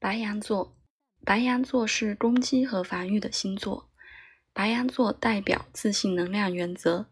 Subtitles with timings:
[0.00, 0.74] 白羊座，
[1.26, 3.90] 白羊座是攻击和防御的星座。
[4.54, 7.10] 白羊座代表自信能量原则，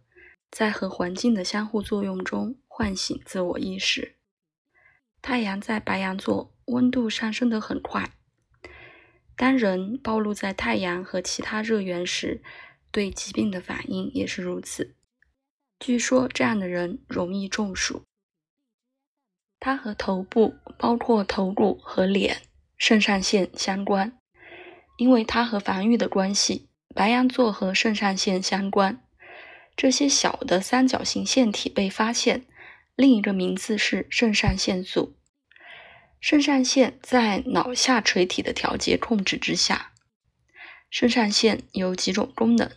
[0.51, 4.17] 在和环境的相互作用中唤醒自我意识。
[5.21, 8.15] 太阳在白羊座，温度上升得很快。
[9.37, 12.43] 当人暴露在太阳和其他热源时，
[12.91, 14.97] 对疾病的反应也是如此。
[15.79, 18.05] 据说这样的人容易中暑。
[19.61, 22.48] 它和头部，包括头骨和脸。
[22.79, 24.17] 肾上腺相关，
[24.97, 29.03] 因为它和防御的关系，白羊座和肾上腺相关。
[29.77, 32.47] 这些小的三角形腺体被发现，
[32.97, 35.17] 另一个名字是肾上腺素。
[36.21, 39.93] 肾上腺在脑下垂体的调节控制之下。
[40.91, 42.71] 肾上腺有几种功能，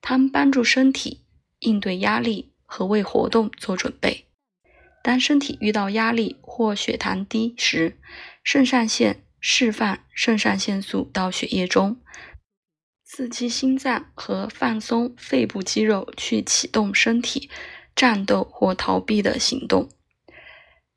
[0.00, 1.26] 它们帮助身体
[1.58, 4.27] 应对压力和为活动做准备。
[5.08, 7.98] 当身体遇到压力或血糖低时，
[8.44, 12.02] 肾上腺释放肾上腺素到血液中，
[13.04, 17.48] 刺激心脏和放松肺部肌肉，去启动身体
[17.96, 19.88] 战斗或逃避的行动。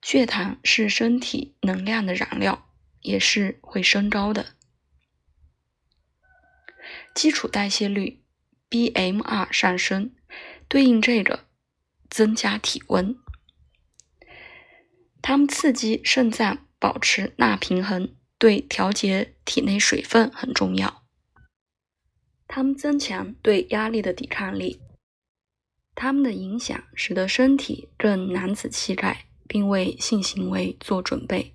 [0.02, 2.68] 血糖是身体能量的燃料，
[3.00, 4.58] 也是会升高的。
[7.16, 8.22] 基础代谢率
[8.70, 10.14] （BMR） 上升，
[10.68, 11.46] 对应这个
[12.10, 13.16] 增加体温。
[15.22, 16.68] 它们刺激肾脏。
[16.82, 21.04] 保持钠平衡对调节体内水分很重要。
[22.48, 24.82] 它们增强对压力的抵抗力。
[25.94, 31.54] 它们的影响使得身体更男子气概，并为性行为做准备。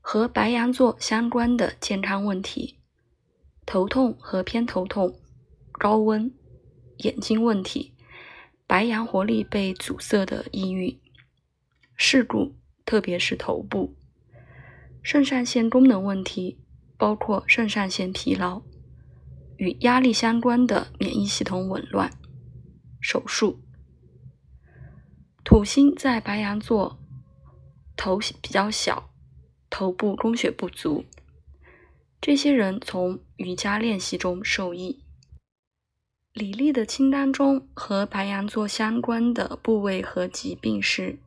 [0.00, 2.80] 和白羊座相关的健康问题：
[3.64, 5.20] 头痛和偏头痛、
[5.70, 6.34] 高温、
[6.96, 7.94] 眼睛问题、
[8.66, 10.98] 白羊活力被阻塞的抑郁、
[11.96, 12.56] 事故。
[12.86, 13.96] 特别是头部、
[15.02, 16.58] 肾上腺功能问题，
[16.98, 18.60] 包括肾上腺疲劳
[19.56, 22.10] 与压力相关的免疫系统紊乱、
[23.00, 23.62] 手术。
[25.42, 26.98] 土星在白羊座，
[27.96, 29.08] 头比较小，
[29.70, 31.06] 头部供血不足。
[32.20, 35.02] 这些人从瑜伽练习中受益。
[36.34, 41.18] 李丽的清单中和白羊座相关的部位和疾病是。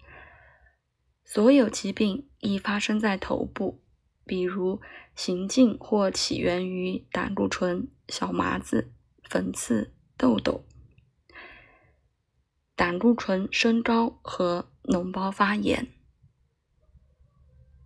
[1.29, 3.83] 所有疾病易发生在头部，
[4.25, 4.79] 比如
[5.13, 8.93] 行径或起源于胆固醇、小麻子、
[9.29, 10.63] 粉刺、痘痘、
[12.77, 15.89] 胆固醇升高和脓包发炎。